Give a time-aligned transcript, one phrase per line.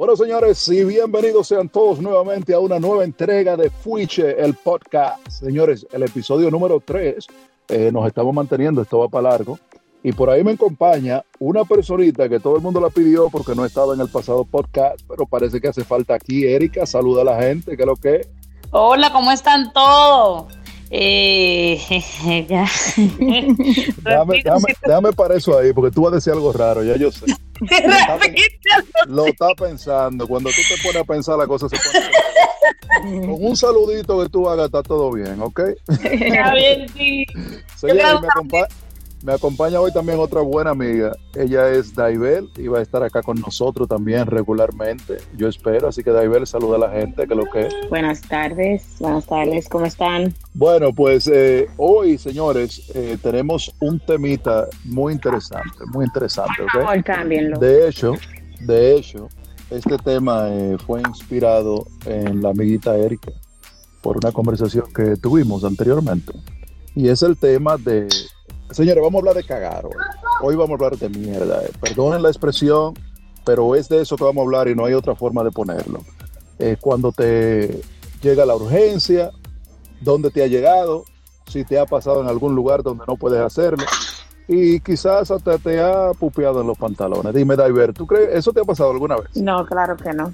[0.00, 5.28] Bueno, señores, y bienvenidos sean todos nuevamente a una nueva entrega de Fuiche, el podcast.
[5.28, 7.26] Señores, el episodio número 3,
[7.68, 9.58] eh, nos estamos manteniendo, esto va para largo.
[10.02, 13.62] Y por ahí me acompaña una personita que todo el mundo la pidió porque no
[13.62, 16.46] estaba en el pasado podcast, pero parece que hace falta aquí.
[16.46, 18.26] Erika, saluda a la gente, ¿qué es lo que?
[18.70, 20.46] Hola, ¿cómo están todos?
[20.88, 21.78] Eh,
[22.48, 22.66] ya.
[25.14, 27.26] para eso ahí, porque tú vas a decir algo raro, ya yo sé.
[29.06, 30.26] Lo está pensando.
[30.26, 32.06] Cuando tú te pones a pensar, la cosa se pone.
[33.26, 35.60] Con un saludito que tú hagas, está todo bien, ¿ok?
[35.88, 37.24] Está bien, sí.
[37.76, 38.64] Señora, me,
[39.22, 41.12] me acompaña hoy también otra buena amiga.
[41.34, 45.18] Ella es Daibel y va a estar acá con nosotros también regularmente.
[45.36, 45.88] Yo espero.
[45.88, 49.86] Así que Daibel, saluda a la gente, que lo que Buenas tardes, buenas tardes, ¿cómo
[49.86, 50.34] están?
[50.54, 56.62] Bueno, pues eh, hoy, señores, eh, tenemos un temita muy interesante, muy interesante.
[56.62, 57.42] ¿okay?
[57.58, 58.14] De hecho,
[58.60, 59.28] de hecho,
[59.70, 63.32] este tema eh, fue inspirado en la amiguita Erika
[64.00, 66.32] por una conversación que tuvimos anteriormente.
[66.94, 68.08] Y es el tema de
[68.70, 69.92] Señores, vamos a hablar de cagar hoy.
[70.42, 71.62] Hoy vamos a hablar de mierda.
[71.64, 71.70] Eh.
[71.80, 72.94] Perdonen la expresión,
[73.44, 76.00] pero es de eso que vamos a hablar y no hay otra forma de ponerlo.
[76.58, 77.80] Eh, cuando te
[78.22, 79.30] llega la urgencia,
[80.00, 81.04] dónde te ha llegado,
[81.46, 83.84] si te ha pasado en algún lugar donde no puedes hacerlo
[84.52, 87.32] y quizás hasta te ha pupeado en los pantalones.
[87.32, 89.36] Dime, Daiver, ¿tú crees eso te ha pasado alguna vez?
[89.36, 90.32] No, claro que no.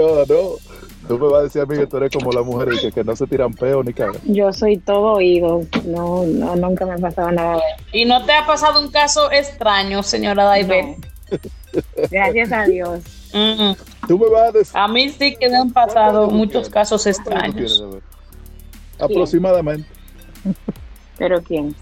[0.00, 0.97] oh, no.
[1.08, 3.02] Tú me vas a decir a mí que tú eres como la mujer y que,
[3.02, 4.20] no se tiran peo ni cagan.
[4.24, 5.62] Yo soy todo oído.
[5.84, 7.60] No, no, nunca me ha pasado nada.
[7.92, 10.96] ¿Y no te ha pasado un caso extraño, señora Daiber?
[12.10, 13.00] Gracias a Dios.
[14.06, 14.76] Tú me vas a decir.
[14.76, 17.84] A mí sí que me han pasado muchos casos extraños.
[18.98, 19.88] Aproximadamente.
[21.16, 21.74] ¿Pero quién?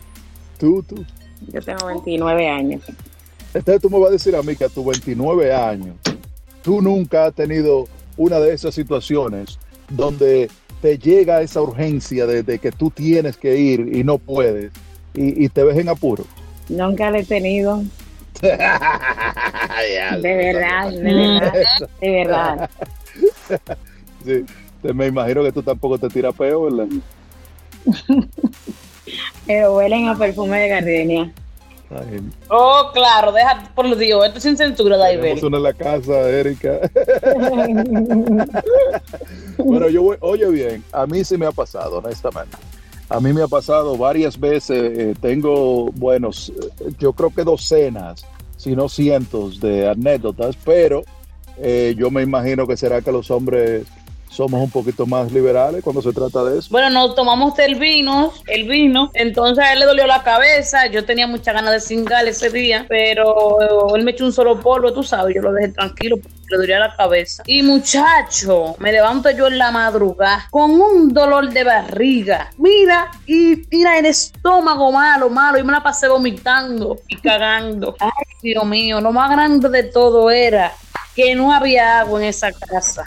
[0.58, 1.04] Tú, tú.
[1.48, 2.82] Yo tengo 29 años.
[3.52, 5.96] Entonces tú me vas a decir a mí que a tus 29 años
[6.66, 7.86] tú nunca has tenido
[8.16, 10.50] una de esas situaciones donde
[10.80, 14.72] te llega esa urgencia de, que tú tienes que ir y no puedes
[15.14, 16.24] y, te ves en apuro?
[16.68, 17.82] Nunca lo he tenido.
[18.42, 20.90] de verdad, de verdad,
[22.00, 22.70] de verdad.
[24.24, 24.44] Sí,
[24.92, 26.86] me imagino que tú tampoco te tiras peo, ¿verdad?
[29.46, 31.32] Pero huelen a perfume de gardenia.
[32.48, 35.42] Oh, claro, deja por los dios, esto es sin censura, David.
[35.44, 36.78] una en la casa, Erika.
[39.58, 42.56] bueno, yo voy, oye bien, a mí sí me ha pasado, honestamente.
[43.08, 46.52] A mí me ha pasado varias veces, eh, tengo, buenos,
[46.98, 48.26] yo creo que docenas,
[48.56, 51.04] si no cientos de anécdotas, pero
[51.58, 53.86] eh, yo me imagino que será que los hombres
[54.28, 56.68] somos un poquito más liberales cuando se trata de eso.
[56.70, 61.04] Bueno, nos tomamos el vino, el vino, entonces a él le dolió la cabeza, yo
[61.04, 65.02] tenía mucha ganas de cingar ese día, pero él me echó un solo polvo, tú
[65.02, 67.42] sabes, yo lo dejé tranquilo le dolía la cabeza.
[67.46, 73.66] Y muchacho, me levanto yo en la madrugada con un dolor de barriga, mira, y
[73.70, 77.96] mira el estómago malo, malo, y me la pasé vomitando y cagando.
[77.98, 78.10] Ay,
[78.42, 80.72] Dios mío, lo más grande de todo era
[81.16, 83.04] que no había agua en esa casa.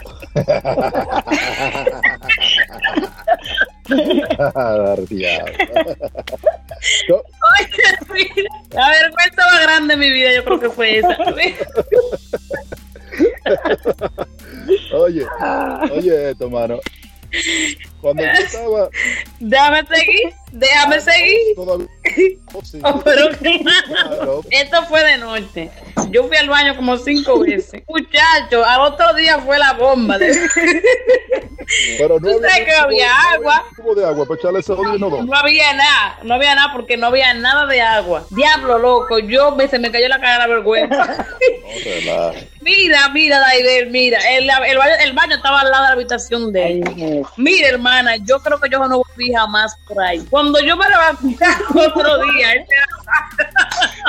[8.70, 11.16] la vergüenza más grande de mi vida, yo creo que fue esa.
[14.92, 15.24] oye,
[15.92, 16.80] oye esto, mano.
[18.00, 18.90] Cuando yo estaba.
[19.38, 21.54] Déjame seguir, déjame seguir.
[22.82, 23.28] Oh, pero
[24.50, 25.70] Esto fue de noche.
[26.10, 27.82] Yo fui al baño como cinco veces.
[27.88, 30.18] Muchacho, al otro día fue la bomba.
[30.18, 30.32] De...
[31.98, 33.64] Pero no ¿Tú sabes que había agua.
[33.94, 37.32] de agua para echarle ese no, no había nada, no había nada porque no había
[37.34, 38.26] nada de agua.
[38.30, 41.26] Diablo loco, yo me, se me cayó la cara de la vergüenza.
[42.70, 46.52] Mira, mira, Daider, mira, el, el, baño, el, baño, estaba al lado de la habitación
[46.52, 47.26] de él.
[47.36, 50.24] Mira, hermana, yo creo que yo no volví jamás por ahí.
[50.30, 51.44] Cuando yo me levanté
[51.74, 52.54] otro día,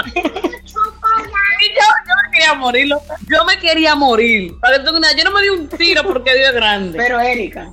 [0.06, 2.88] yo, yo me quería morir,
[3.28, 4.54] yo me quería morir.
[5.18, 6.98] Yo no me di un tiro porque Dios es grande.
[6.98, 7.70] Pero Erika.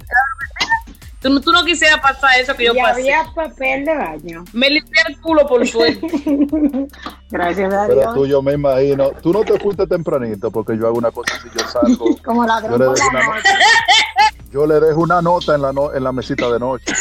[1.21, 3.01] Tú, no quisieras pasar eso que yo y pasé.
[3.01, 4.45] había papel de baño.
[4.53, 6.07] Me limpié el culo por suerte.
[7.31, 7.99] Gracias a Dios.
[7.99, 9.11] Pero tú, yo me imagino.
[9.21, 12.17] Tú no te fuiste tempranito porque yo hago una cosa así, yo salgo.
[12.25, 13.59] Como la yo, le dejo una nota,
[14.53, 16.95] yo le dejo una nota en la, en la mesita de noche.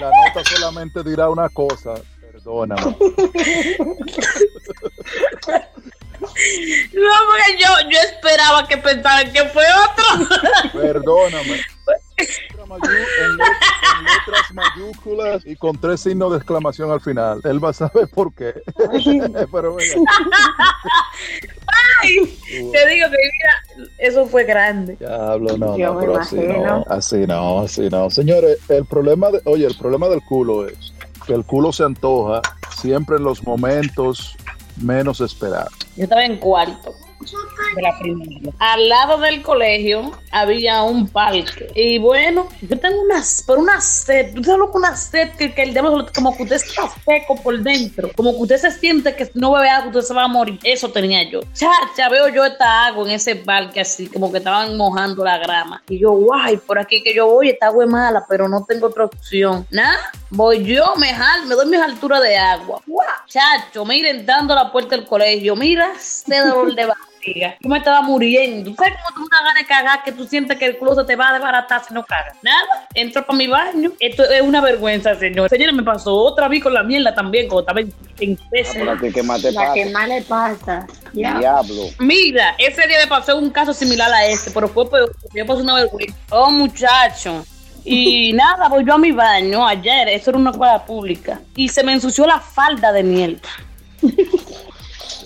[0.00, 1.94] la nota solamente dirá una cosa.
[2.20, 2.96] Perdóname.
[6.92, 10.80] No, porque yo, yo esperaba que pensaran que fue otro.
[10.80, 11.60] Perdóname.
[12.18, 17.40] En letras mayúsculas y con tres signos de exclamación al final.
[17.44, 18.54] Él va a saber por qué.
[19.52, 20.12] Pero venga.
[22.02, 24.96] te digo que mira, eso fue grande.
[24.98, 26.64] Diablo, no, Yo no, me pero así imagino.
[26.66, 28.10] no, así no, así no.
[28.10, 30.92] Señores, el problema de, oye, el problema del culo es
[31.26, 32.40] que el culo se antoja
[32.76, 34.36] siempre en los momentos
[34.80, 35.72] menos esperados.
[35.96, 36.94] Yo estaba en cuarto
[37.74, 38.52] de la primaria.
[38.58, 41.68] Al lado del colegio había un parque.
[41.74, 46.06] Y bueno, yo tengo una, por una sed, tú sabes una sed que, el diablo,
[46.14, 49.68] como que usted está seco por dentro, como que usted se siente que no bebe
[49.68, 50.58] agua, usted se va a morir.
[50.62, 51.40] Eso tenía yo.
[51.52, 55.82] Chacha, veo yo esta agua en ese parque así, como que estaban mojando la grama.
[55.88, 58.86] Y yo, guay, por aquí que yo voy, esta agua es mala, pero no tengo
[58.86, 59.66] otra opción.
[59.70, 62.80] Nada, voy yo, me jal, me doy mis alturas de agua.
[62.86, 65.56] Guau, chacho, iré dando la puerta del colegio.
[65.56, 66.86] Mira, ese dolor de
[67.60, 68.70] Yo me estaba muriendo.
[68.70, 71.04] ¿Tú sabes cómo tú una gana de cagar que tú sientes que el culo se
[71.04, 72.36] te va a desbaratar si no cagas?
[72.42, 73.92] Nada, entro para mi baño.
[74.00, 75.48] Esto es una vergüenza, señor.
[75.48, 78.72] Señora, me pasó otra vez con la mierda también, cuando estaba en, en Ah, peso.
[78.74, 79.74] pero a ti, ¿qué más te La pasa?
[79.74, 80.86] que más le pasa.
[81.12, 81.38] Ya.
[81.38, 81.82] Diablo.
[81.98, 85.46] Mira, ese día me pasó un caso similar a este, pero fue peor, porque yo
[85.46, 86.16] pasé una vergüenza.
[86.30, 87.44] Oh, muchacho.
[87.84, 91.82] Y nada, voy yo a mi baño ayer, eso era una escuela pública, y se
[91.82, 93.48] me ensució la falda de mierda.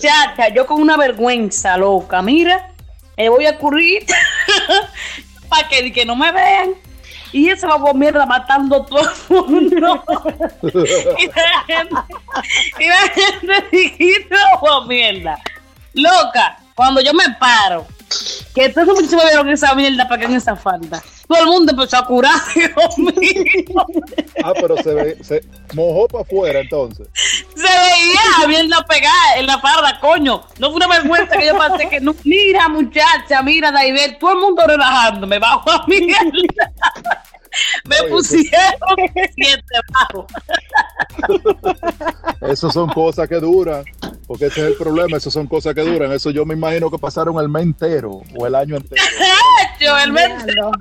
[0.01, 2.71] Chacha, yo con una vergüenza loca, mira,
[3.17, 4.03] eh, voy a ocurrir
[5.49, 6.73] para que, que no me vean.
[7.31, 10.03] Y ese babo mierda matando todo el mundo.
[10.63, 11.95] y la gente,
[12.79, 14.27] y la gente
[14.87, 15.39] mierda.
[15.93, 17.85] Loca, cuando yo me paro,
[18.53, 21.01] que todos los muchachos me vieron esa mierda para que en esa falda.
[21.27, 23.85] Todo el mundo empezó a curar, Dios mío.
[24.43, 25.41] Ah, pero se, ve, se
[25.73, 27.07] mojó para afuera entonces.
[27.13, 30.43] Se veía la mierda pegada en la farda, coño.
[30.59, 32.13] No fue una vergüenza que yo pasé que no.
[32.23, 36.21] Mira, muchacha, mira, David, todo el mundo relajándome bajo a mierda.
[37.89, 38.79] Me Oye, pusieron
[39.35, 40.27] siete bajo.
[42.41, 43.83] Esas son cosas que duran,
[44.27, 46.11] porque ese es el problema, esas son cosas que duran.
[46.11, 49.01] Eso yo me imagino que pasaron el mes entero o el año entero.
[49.79, 50.71] Yo, el mes Diablo.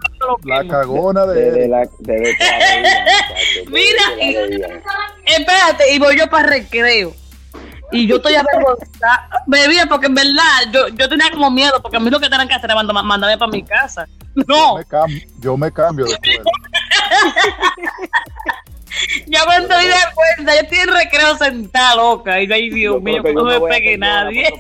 [0.45, 2.01] La cagona Desde de la, muchacho,
[3.71, 4.83] Mira, veía.
[5.25, 7.15] Espérate, y voy yo para recreo.
[7.93, 9.29] Y yo estoy avergonzada.
[9.47, 10.33] Bebía porque en verdad
[10.71, 13.03] yo, yo tenía como miedo, porque a mí lo que tenían que hacer era manda-
[13.03, 14.07] mandarme para mi casa.
[14.37, 14.85] yo No, me,
[15.41, 16.43] yo me cambio de escuela.
[19.27, 22.41] Ya cuando di de cuenta, yo estoy en recreo sentada loca.
[22.41, 24.53] Y yo, ay, Dios Yo mío, que no yo me me pegue nadie.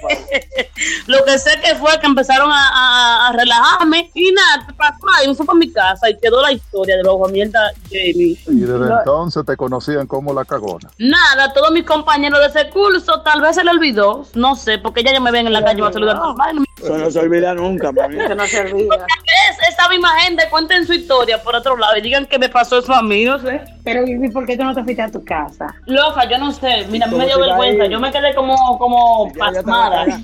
[1.06, 4.97] Lo que sé que fue que empezaron a, a- a relajarme y nada, ¿qué pasó?
[5.25, 8.38] Y me fui para mi casa y quedó la historia de los mierda Jamie.
[8.47, 10.88] Y desde entonces te conocían como la cagona.
[10.99, 15.03] Nada, todos mis compañeros de ese curso, tal vez se le olvidó, no sé, porque
[15.03, 16.17] ya, ya me ven en la calle, me va a saludar.
[16.17, 18.21] No me- Eso no se olvida nunca, mami.
[18.21, 19.06] Eso no se olvida.
[19.50, 22.79] es esa misma gente, cuenten su historia por otro lado y digan que me pasó
[22.79, 23.61] eso a mí, no sé.
[23.85, 25.75] Pero, ¿y por qué tú no te fuiste a tu casa?
[25.87, 28.79] Loca, yo no sé, mira, a mí ¿Cómo me dio vergüenza, yo me quedé como,
[28.79, 30.21] como Ya, ya pasmada, va a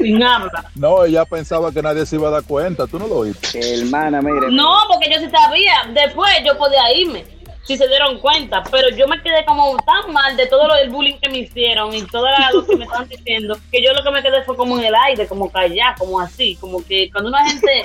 [0.00, 0.64] sin habla.
[0.74, 3.80] No, ella pensaba que nadie se iba a dar cuenta, tú no lo oíste.
[3.80, 4.50] Hermana, mire.
[4.50, 7.24] No, porque yo sí sabía, después yo podía irme,
[7.62, 10.90] si se dieron cuenta, pero yo me quedé como tan mal de todo lo del
[10.90, 14.10] bullying que me hicieron y todo lo que me estaban diciendo, que yo lo que
[14.10, 17.48] me quedé fue como en el aire, como callada, como así, como que cuando una
[17.48, 17.82] gente...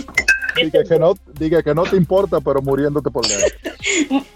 [0.56, 3.48] Diga que no, diga que no te importa, pero muriéndote por dentro.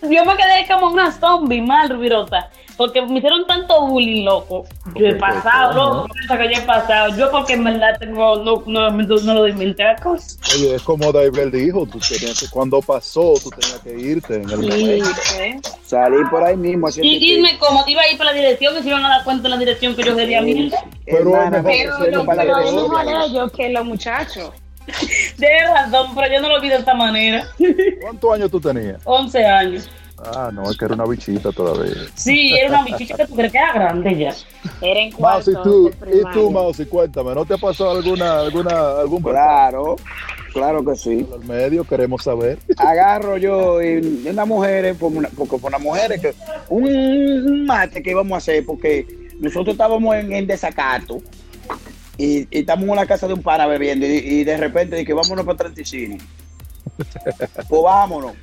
[0.01, 4.65] Yo me quedé como una zombie mal, Rubirota, porque me hicieron tanto bullying, loco.
[4.95, 7.15] Yo he pasado, loco, cosa que yo he pasado.
[7.17, 10.37] Yo porque en verdad tengo, no, no, no, no lo inventé la cosa.
[10.55, 14.49] Oye, es como David dijo, tú tenías que, cuando pasó, tú tenías que irte en
[14.49, 15.69] el Y, momento.
[15.85, 17.09] Salí por ahí mismo haciendo.
[17.11, 19.23] y irme como te iba a ir para la dirección y se iban a dar
[19.23, 20.77] cuenta de la dirección que yo quería mierda.
[21.05, 24.51] Pero Hermana, es mejor Pero para pero la lo mejor ellos que los muchachos.
[25.37, 27.47] De razón, pero yo no lo vi de esta manera.
[28.01, 28.99] ¿Cuántos años tú tenías?
[29.03, 29.89] 11 años.
[30.23, 31.93] Ah, no, es que era una bichita todavía.
[32.13, 34.35] Sí, era una bichicha que tú crees que era grande ya.
[34.81, 36.51] Era en Mouse, cuarto y tú, de y tú.
[36.51, 39.95] Mouse, cuéntame, ¿no te ha pasado alguna, alguna, algún Claro,
[40.51, 41.25] claro que sí.
[41.33, 41.85] al medio?
[41.85, 42.59] Queremos saber.
[42.77, 46.33] Agarro yo y una mujer, por una, porque por una mujer, que
[46.67, 49.07] un, un mate que íbamos a hacer, porque
[49.39, 51.21] nosotros estábamos en, en desacato
[52.19, 55.13] y, y estamos en la casa de un pana bebiendo y, y de repente dije,
[55.13, 56.17] vámonos para Atlantic City.
[57.69, 58.33] pues vámonos.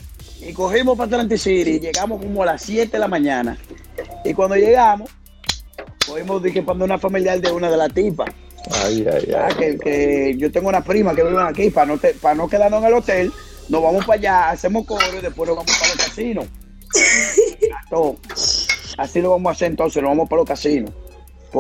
[0.40, 3.58] Y cogimos para Atlantic City y llegamos como a las 7 de la mañana.
[4.24, 5.10] Y cuando llegamos,
[6.06, 8.28] cogimos dije, para una familiar de una de las tipas.
[8.84, 9.54] Ay, ay, Ah, ay.
[9.56, 12.80] que, que yo tengo una prima que vive aquí, para no, te- para no quedarnos
[12.82, 13.32] en el hotel,
[13.68, 16.46] nos vamos para allá, hacemos coro y después nos vamos para los casinos.
[18.98, 20.90] Así lo vamos a hacer entonces, nos vamos para los casinos.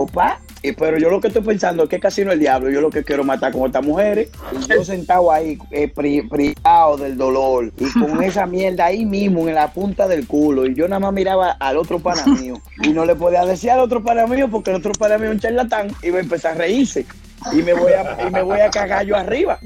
[0.04, 2.90] Papá, y, pero yo lo que estoy pensando es que casino el diablo, yo lo
[2.90, 7.16] que quiero es matar con estas mujeres, y yo sentado ahí, eh, pri- privado del
[7.16, 11.00] dolor, y con esa mierda ahí mismo en la punta del culo, y yo nada
[11.00, 14.48] más miraba al otro pana mío, y no le podía decir al otro pana mío,
[14.50, 17.06] porque el otro pana mío, un charlatán, iba a empezar a reírse.
[17.52, 19.58] y me voy a, y me voy a cagar yo arriba.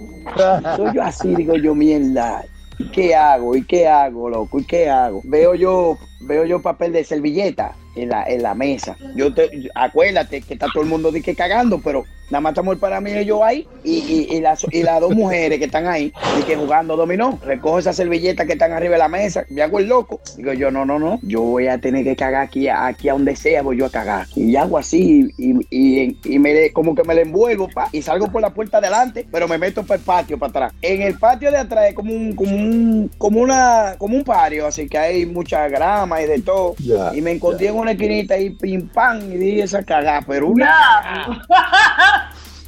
[0.77, 2.45] Soy yo así, digo yo, mierda.
[2.79, 3.57] ¿Y qué hago?
[3.57, 4.61] ¿Y qué hago, loco?
[4.61, 5.21] ¿Y qué hago?
[5.25, 8.97] Veo yo, veo yo papel de servilleta en la, en la mesa.
[9.15, 12.75] Yo te, acuérdate que está todo el mundo de que cagando, pero nada más estamos
[12.75, 15.65] el para mí y yo ahí, y, y, y, las, y las dos mujeres que
[15.67, 19.45] están ahí, y que jugando dominó, recojo esas servilletas que están arriba de la mesa,
[19.51, 20.21] me hago el loco.
[20.37, 23.37] Digo yo, no, no, no, yo voy a tener que cagar aquí, aquí a donde
[23.37, 24.27] sea, voy yo a cagar.
[24.35, 28.31] Y hago así, y, y, y me, como que me le envuelvo, pa, y salgo
[28.31, 30.73] por la puerta adelante, pero me meto para el patio, para atrás.
[30.83, 34.67] En el patio de atrás es como un, como un, como una, como un patio,
[34.67, 36.75] así que hay mucha grama y de todo.
[37.13, 41.47] Y me encontré en una esquinita y pim pam, y di esa cagada, pero una...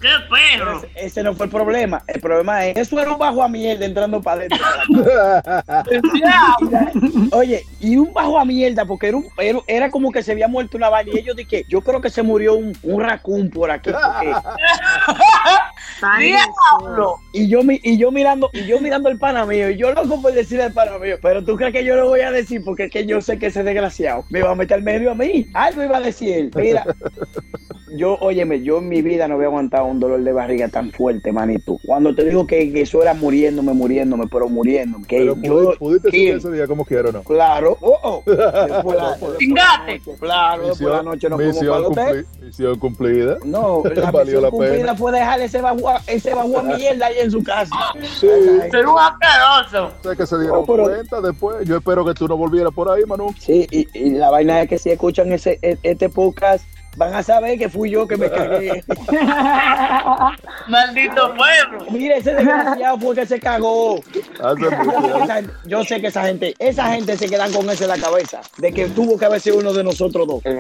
[0.03, 0.79] ¡Qué perro!
[0.79, 2.03] Ese, ese no fue el problema.
[2.09, 4.59] El problema es, eso era un bajo a mierda entrando para adentro.
[7.33, 10.49] Oye, y un bajo a mierda, porque era, un, era, era como que se había
[10.49, 11.13] muerto una vaina.
[11.15, 13.91] Y ellos dije, yo creo que se murió un, un raccoon por aquí.
[16.19, 17.17] ¡Diablo!
[17.33, 20.21] y yo mi- y yo mirando, y yo mirando el pana mío, y yo loco
[20.21, 22.85] por decirle al pana mío, pero tú crees que yo lo voy a decir porque
[22.85, 25.47] es que yo sé que ese desgraciado me va a meter al medio a mí.
[25.55, 26.51] Algo iba a decir él.
[26.57, 26.85] Mira,
[27.97, 31.33] yo, óyeme, yo en mi vida no había aguantado un dolor de barriga tan fuerte,
[31.33, 31.79] manito.
[31.87, 35.07] Cuando te digo que, que eso era muriéndome, muriéndome, pero muriéndome.
[35.07, 37.23] Que Pero yo, pudi- pudiste que- seguir ese día como quiera o no.
[37.23, 38.23] Claro, oh, oh.
[38.27, 40.01] Después la- después Chingate.
[40.21, 42.27] Claro, después de la noche para misión, hotel.
[42.27, 43.39] cumpli- misión cumplida.
[43.45, 44.95] No, la Valió misión la cumplida pena.
[44.97, 47.75] fue dejar ese bajo, a- ese bajo a mierda ahí en su casa.
[48.21, 48.29] Sí.
[48.71, 49.93] Ser un asqueroso.
[50.03, 51.67] Sé que se dieron Oh, pero- cuenta después.
[51.67, 53.35] Yo espero que tú no volvieras por ahí, Manu.
[53.39, 56.65] Sí, y, y la vaina es que si escuchan ese, e- este podcast,
[56.97, 58.85] van a saber que fui yo que me cagué.
[60.69, 61.87] Maldito perro.
[61.91, 64.01] Mire, ese desgraciado fue que se cagó.
[64.03, 68.41] Gente- yo sé que esa gente, esa gente se quedan con eso en la cabeza,
[68.59, 70.43] de que tuvo que haber sido uno de nosotros dos.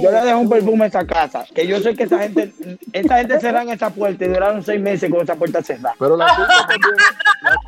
[0.00, 2.52] Yo le dejo un perfume a esta casa, que yo sé que esa gente,
[2.92, 5.96] esta gente cerran esa puerta y duraron seis meses con esa puerta cerrada.
[5.98, 6.94] Pero la culpa también,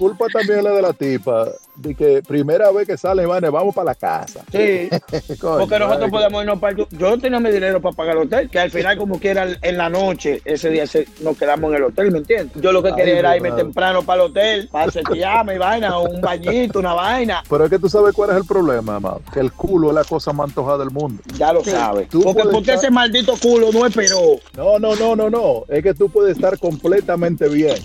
[0.01, 1.49] culpa también es la de la tipa.
[1.77, 4.41] De que primera vez que sale, Iván, vamos para la casa.
[4.53, 4.89] Sí,
[5.41, 6.87] Coño, porque nosotros ay, podemos irnos para el...
[6.91, 9.89] Yo tenía mi dinero para pagar el hotel, que al final como quiera en la
[9.89, 12.61] noche, ese día se- nos quedamos en el hotel, ¿me entiendes?
[12.61, 16.21] Yo lo que Ay, quería era irme temprano para el hotel, para setearme, vaina, un
[16.21, 17.43] bañito, una vaina.
[17.49, 19.23] Pero es que tú sabes cuál es el problema, amado.
[19.33, 21.23] Que el culo es la cosa más antojada del mundo.
[21.39, 22.09] Ya lo sabes.
[22.11, 24.39] Tú Porque, porque estar- ese maldito culo no esperó.
[24.55, 25.65] No, no, no, no, no.
[25.69, 27.77] Es que tú puedes estar completamente bien.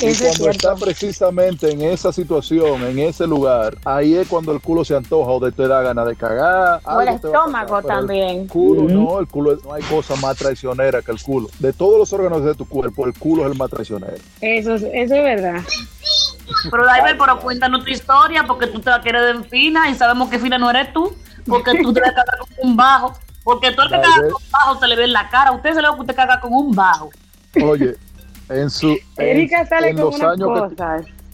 [0.00, 4.60] Y es cuando está precisamente en esa situación, en ese lugar, ahí es cuando el
[4.60, 6.80] culo se antoja o de te da ganas de cagar.
[6.84, 8.46] O el estómago pasar, pero el también.
[8.48, 11.48] culo, no, el culo, no hay cosa más traicionera que el culo.
[11.58, 14.14] De todos los órganos de tu cuerpo, el culo es el más traicionero.
[14.40, 15.60] Eso, es- eso es verdad.
[16.70, 20.30] Pero David, pero cuéntanos tu historia porque tú te la quieres de fina y sabemos
[20.30, 21.12] que fina no eres tú.
[21.46, 23.14] Porque tú te la cagas con un bajo.
[23.44, 25.50] Porque tú el que caga con bajo se le ve en la cara.
[25.50, 27.10] A usted se le ve que usted caga con un bajo.
[27.62, 27.96] Oye,
[28.50, 30.72] en su en, Erika sale en con los unas años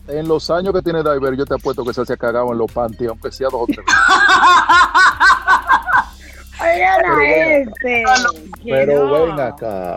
[0.07, 2.59] que en los años que tiene Diver, yo te apuesto que se ha cagado en
[2.59, 3.79] los panties, aunque sea dos o tres.
[3.79, 3.95] veces.
[6.61, 7.25] Oigan Pero a
[7.57, 8.05] este.
[8.65, 9.13] Pero no.
[9.27, 9.97] ven acá.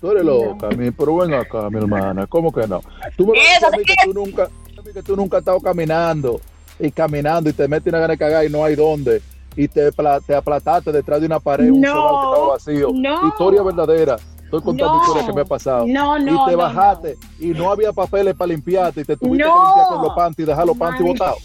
[0.00, 2.26] Tú eres loca, mi, pero ven acá, mi hermana.
[2.26, 2.80] ¿Cómo que no?
[3.16, 4.48] Tú me vas a decir a mí que tú nunca,
[4.92, 6.40] que tú nunca has estado caminando
[6.78, 9.22] y caminando y te metes una gana de cagar y no hay dónde.
[9.56, 12.88] Y te, pla- te aplataste detrás de una pared, un No, solar que estaba vacío.
[12.92, 13.28] no.
[13.28, 14.16] Historia verdadera.
[14.56, 15.02] Estoy contando No.
[15.02, 15.84] historias que me ha pasado.
[15.86, 19.44] No, no, y te no, bajaste y no había papeles para limpiarte y te tuviste
[19.46, 19.52] No.
[19.54, 21.38] que limpiar con los panties y dejar los panties botados.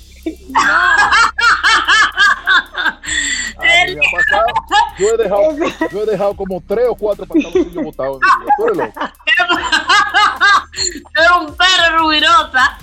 [3.57, 4.45] A mí me ha pasado.
[4.97, 5.41] Yo he dejado,
[5.91, 8.19] yo he dejado como tres o cuatro pantaloncillos botados.
[8.57, 8.99] Tú eres loco.
[10.81, 12.77] Es un perro rubirosa.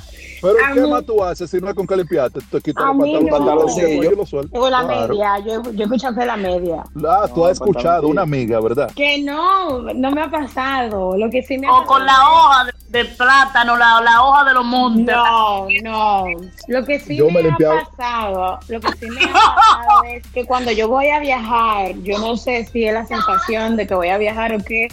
[0.52, 2.40] Pero A ¿qué mí- más tú haces si no es con que limpiarte?
[2.50, 3.36] Te quitas A los mí pantalones, no.
[3.38, 4.60] pantaloncillos y lo sueltas.
[4.60, 5.08] O la Claro.
[5.08, 6.82] media, yo, yo escucho que la media.
[7.08, 8.90] Ah, tú No, has escuchado, una amiga, ¿verdad?
[8.94, 11.16] Que no, no me ha pasado.
[11.16, 14.44] Lo que sí me ha O con la hoja de, de plátano, la, la hoja
[14.44, 15.14] de los montes.
[15.16, 16.24] No, no.
[16.68, 17.56] Lo que sí Yo me, me ha
[17.96, 22.18] pasado, lo que sí me ha pasado es que cuando yo voy a viajar, yo
[22.18, 24.88] no sé si es la sensación de que voy a viajar o qué.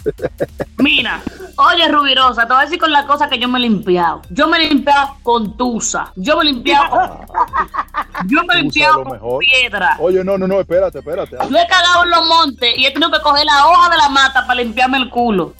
[0.78, 1.22] Mira,
[1.56, 4.22] oye, Rubirosa, te voy a decir con la cosa que yo me he limpiado.
[4.30, 6.12] Yo me he limpiado con tusa.
[6.16, 7.00] Yo me he limpiado con...
[8.26, 9.38] Yo me he Tusa limpiado lo con mejor.
[9.40, 9.96] piedra.
[9.98, 11.36] Oye, no, no, no, espérate, espérate.
[11.50, 14.08] Yo he cagado en los montes y he tenido que coger la hoja de la
[14.08, 15.52] mata para limpiarme el culo.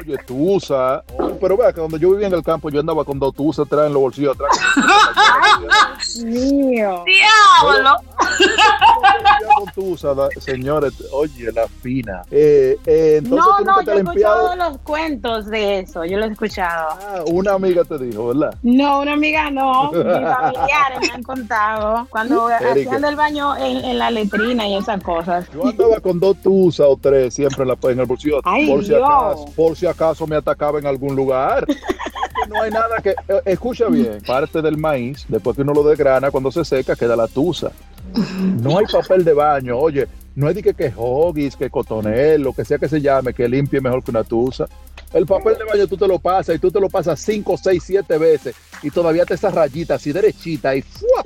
[0.00, 1.02] Oye, tú usas.
[1.40, 3.86] Pero vea que donde yo vivía en el campo, yo andaba con dos tuzas atrás
[3.86, 4.50] en los bolsillos atrás.
[6.18, 7.04] Mío.
[7.06, 7.96] ¡Diablo!
[10.38, 12.22] señores, oye, la fina.
[12.30, 16.26] Eh, eh, entonces No, tú no, yo he escuchado los cuentos de eso, yo lo
[16.26, 16.88] he escuchado.
[17.00, 18.54] Ah, una amiga te dijo, ¿verdad?
[18.62, 22.70] No, una amiga no, mis familiares me han contado cuando Erika.
[22.72, 25.46] hacían del baño en, en la letrina y esas cosas.
[25.52, 28.40] Yo andaba con dos tusas o tres siempre en, la, en el bolsillo.
[28.44, 29.02] Ay, por, si Dios.
[29.04, 31.66] acaso, por si acaso me atacaba en algún lugar.
[32.48, 33.10] No hay nada que.
[33.10, 37.16] eh, escucha bien, parte del maíz, después que uno lo desgrana, cuando se seca, queda
[37.16, 37.70] la tusa.
[38.62, 40.06] No hay papel de baño, oye.
[40.34, 43.82] No de que, que hoggies, que cotonel, lo que sea que se llame, que limpie
[43.82, 44.66] mejor que una tusa.
[45.12, 47.82] El papel de baño tú te lo pasas y tú te lo pasas cinco, seis,
[47.84, 51.22] siete veces y todavía te esas rayitas así derechita y ¡fua!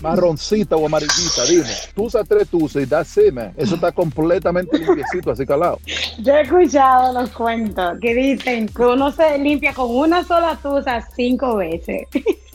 [0.00, 1.70] Marroncita o amarillita, dime.
[1.94, 3.52] Tú usas tres tusas y it, man.
[3.56, 5.78] Eso está completamente limpiecito, así calado.
[6.18, 11.06] Yo he escuchado los cuentos que dicen que uno se limpia con una sola tusa
[11.14, 12.06] cinco veces.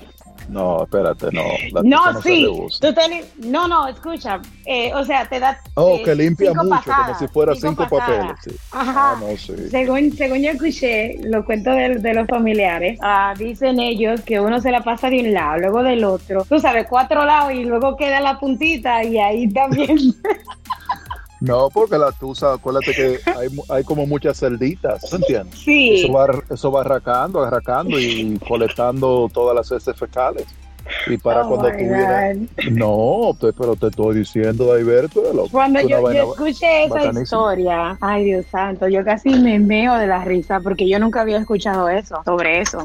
[0.47, 1.43] No, espérate, no.
[1.71, 2.45] La No, sí.
[2.79, 4.39] Tú te no, no, escucha.
[4.65, 5.59] eh, o sea, te da.
[5.73, 8.33] Oh, eh, que limpia mucho, pasadas, como si fuera cinco, papeles.
[8.43, 8.51] sí.
[8.71, 9.11] Ajá.
[9.11, 9.53] Ah, no, sí.
[9.69, 14.61] Según, según yo escuché los cuentos de, de los familiares, ah, dicen ellos que uno
[14.61, 16.45] se la pasa de un lado, luego del otro.
[16.47, 19.97] Tú sabes, cuatro lados y luego queda la puntita y ahí también.
[21.41, 23.19] No, porque la tusa, acuérdate que
[23.69, 25.59] hay, como muchas celditas, ¿te entiendes?
[25.59, 26.01] sí.
[26.03, 30.45] Eso va, eso va arracando, arracando y colectando todas las heces fecales.
[31.07, 31.67] Y para Oh cuando.
[31.71, 32.47] God.
[32.71, 34.73] No, te- pero te estoy diciendo,
[35.33, 37.23] lo Cuando yo, vaina yo escuché esa bacanísima.
[37.23, 41.37] historia, ay Dios santo, yo casi me meo de la risa porque yo nunca había
[41.37, 42.79] escuchado eso, sobre eso.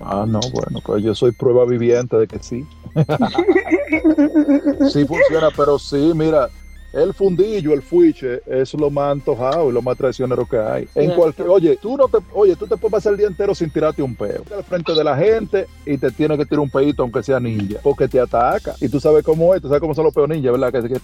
[0.00, 2.66] Ah, no, bueno, pues yo soy prueba viviente de que sí.
[4.92, 6.48] sí funciona, pero sí, mira,
[6.96, 10.88] el fundillo, el fuiche, es lo más antojado y lo más traicionero que hay.
[10.94, 13.70] En cualquier, oye, tú no te, oye, tú te puedes pasar el día entero sin
[13.70, 14.42] tirarte un peo.
[14.56, 17.80] Al frente de la gente y te tienes que tirar un peito aunque sea ninja,
[17.82, 18.74] porque te ataca.
[18.80, 20.72] Y tú sabes cómo es, tú sabes cómo son los peos ninja, ¿verdad?
[20.72, 21.00] Que, que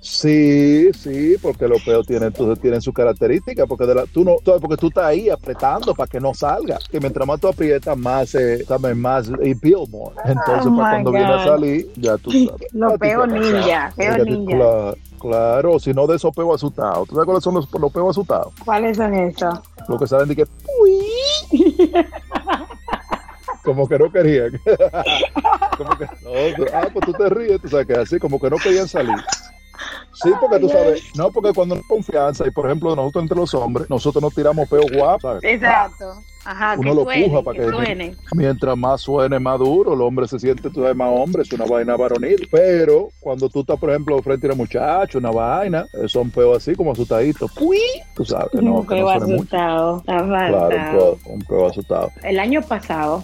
[0.00, 4.36] Sí, sí, porque los peos tienen, entonces tienen su característica, porque de la, tú no,
[4.42, 6.78] tú- porque tú estás ahí apretando para que no salga.
[6.90, 10.14] Que mientras más tú aprietas, más se, sabes, más y peel more.
[10.24, 12.68] Entonces, Oh, para my cuando viene a salir, ya tú sabes.
[12.72, 14.56] Los peos ninja, peos ninja.
[14.56, 17.06] cla- Claro, si no de esos peos asustados.
[17.06, 18.54] ¿Tú sabes cuáles son los, los peos asustados?
[18.64, 19.54] ¿Cuáles son esos?
[19.86, 20.46] Los que salen de que.
[23.70, 24.50] Como que no querían.
[25.78, 28.56] como que, no, ah, pues tú te ríes, tú sabes que así, como que no
[28.56, 29.14] querían salir.
[30.12, 33.36] Sí, porque tú sabes, no, porque cuando no hay confianza, y por ejemplo, nosotros entre
[33.38, 35.44] los hombres, nosotros nos tiramos peos guapos, ¿sabes?
[35.44, 36.20] Exacto.
[36.42, 38.16] Ajá, Uno que lo suene, puja para que- suene.
[38.34, 41.66] Mientras más suene, más duro, el hombre se siente, tú sabes, más hombre, es una
[41.66, 42.48] vaina varonil.
[42.50, 46.56] Pero cuando tú estás, por ejemplo, frente a una muchacha, una vaina, eh, son peos
[46.56, 47.50] así como asustaditos.
[47.52, 47.78] ¡Pui!
[48.14, 50.02] Tú sabes, no, un peo no asustado.
[50.06, 52.10] Claro, un peo, un peo asustado.
[52.22, 53.22] El año pasado,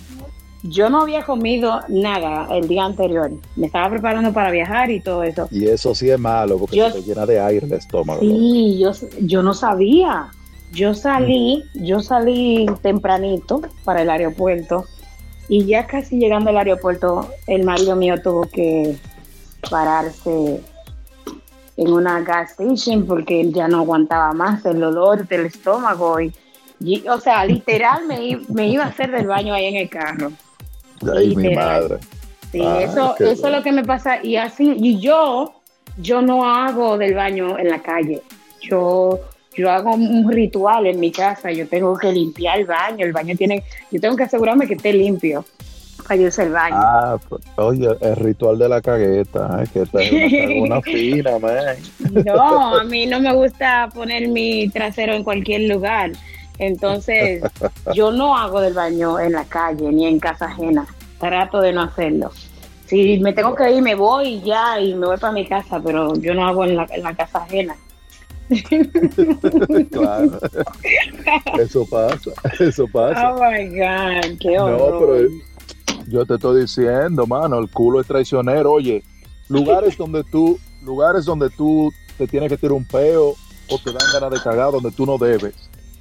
[0.68, 3.31] yo no había comido nada el día anterior.
[3.57, 5.48] Me estaba preparando para viajar y todo eso.
[5.50, 8.20] Y eso sí es malo, porque Yo- se te llena de aire el estómago.
[8.20, 10.29] Sí, yo, yo no sabía.
[10.72, 14.85] Yo salí, yo salí tempranito para el aeropuerto
[15.48, 18.96] y ya casi llegando al aeropuerto, el marido mío tuvo que
[19.70, 20.61] pararse
[21.76, 26.33] en una gas station porque él ya no aguantaba más el olor del estómago y,
[26.81, 30.33] y, o sea, literal me, me iba a hacer del baño ahí en el carro.
[31.15, 31.83] Ay, mi Literal.
[31.83, 31.99] madre.
[32.53, 34.23] Sí, Ah, eso, es lo que me pasa.
[34.23, 35.53] Y así, y yo,
[35.99, 38.23] yo no hago del baño en la calle.
[38.63, 39.19] Yo,
[39.55, 41.51] yo hago un ritual en mi casa.
[41.53, 43.05] Yo tengo que limpiar el baño.
[43.05, 45.45] El baño tiene, yo tengo que asegurarme que esté limpio
[46.07, 46.77] para yo el baño.
[46.79, 51.77] Ah, pues, oye, el ritual de la cagueta, que esta es una, una fina, man.
[52.25, 56.13] No, a mí no me gusta poner mi trasero en cualquier lugar.
[56.59, 57.42] Entonces,
[57.95, 60.87] yo no hago del baño en la calle ni en casa ajena.
[61.19, 62.31] Trato de no hacerlo.
[62.87, 65.81] Si me tengo que ir, me voy y ya y me voy para mi casa,
[65.85, 67.75] pero yo no hago en la, en la casa ajena.
[69.90, 70.38] Claro.
[71.59, 73.33] Eso pasa, eso pasa.
[73.35, 75.29] Oh my God, qué No, horror.
[75.88, 78.73] pero yo te estoy diciendo, mano, el culo es traicionero.
[78.73, 79.03] Oye,
[79.49, 83.35] lugares donde tú, lugares donde tú te tienes que tirar un peo
[83.69, 85.55] o te dan ganas de cagar donde tú no debes.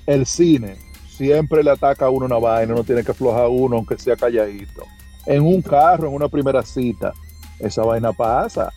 [0.06, 3.98] El cine siempre le ataca a uno una vaina, uno tiene que aflojar uno aunque
[3.98, 4.84] sea calladito.
[5.26, 7.13] En un carro, en una primera cita,
[7.60, 8.72] esa vaina pasa.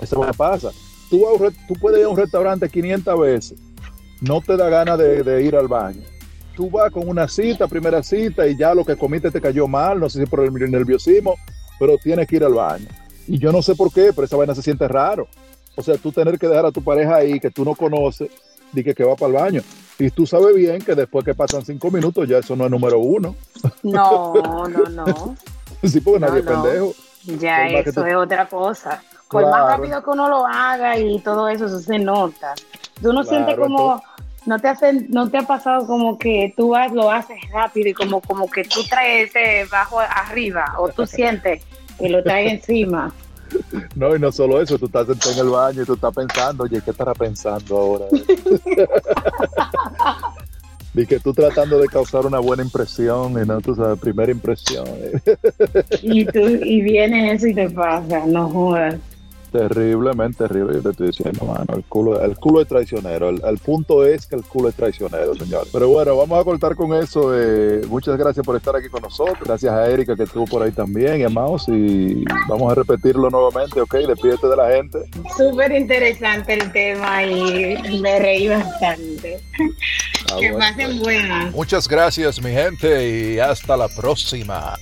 [0.00, 0.70] Esa vaina pasa.
[1.10, 3.58] Tú, a tú puedes ir a un restaurante 500 veces,
[4.22, 6.02] no te da ganas de, ir al baño
[6.54, 9.98] tú vas con una cita, primera cita, y ya lo que comiste te cayó mal,
[9.98, 11.36] no sé si por el nerviosismo,
[11.78, 12.88] pero tienes que ir al baño.
[13.26, 15.26] Y yo no sé por qué, pero esa vaina se siente raro.
[15.76, 18.30] O sea, tú tener que dejar a tu pareja ahí que tú no conoces,
[18.74, 19.62] y que, que va para el baño.
[19.98, 22.98] Y tú sabes bien que después que pasan cinco minutos, ya eso no es número
[22.98, 23.34] uno.
[23.82, 24.32] No,
[24.68, 25.36] no, no.
[25.82, 26.94] sí, porque No, nadie es pendejo.
[27.38, 29.02] Ya Por eso tú- es otra cosa.
[29.30, 29.56] Por Claro.
[29.64, 32.54] más rápido que uno lo haga y todo eso, eso se nota.
[33.00, 34.02] Tú no sientes como,
[34.44, 38.20] no te hacen, no te ha pasado como que tú lo haces rápido y como,
[38.20, 41.62] como que tú traes ese bajo arriba o tú sientes
[41.98, 43.12] que lo traes encima.
[43.94, 46.64] No, y no solo eso, tú estás sentado en el baño y tú estás pensando,
[46.64, 48.06] oye, ¿qué estará pensando ahora?
[50.94, 54.84] Y que tú tratando de causar una buena impresión y no, sabes, primera impresión.
[56.02, 58.96] Y tú, y viene eso y te pasa, no jodas.
[59.52, 63.28] Terriblemente terrible, yo te estoy diciendo, mano, el culo, el culo es traicionero.
[63.28, 65.66] El, el punto es que el culo es traicionero, señor.
[65.70, 67.32] Pero bueno, vamos a cortar con eso.
[67.38, 69.38] eh, muchas gracias por estar aquí con nosotros.
[69.44, 73.28] Gracias a Erika que estuvo por ahí también, y a Maus, y vamos a repetirlo
[73.28, 73.94] nuevamente, ¿ok?
[73.94, 74.98] Despídete de la gente.
[75.36, 79.40] Súper interesante el tema y me reí bastante.
[80.30, 81.54] Ah, que bueno, pasen buenas.
[81.54, 84.78] Muchas gracias, mi gente, y hasta la próxima.